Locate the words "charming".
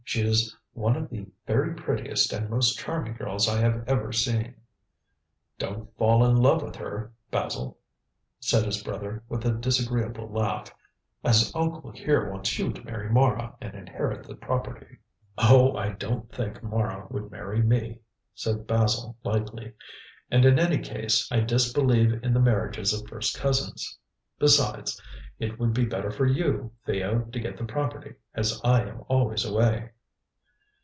2.77-3.13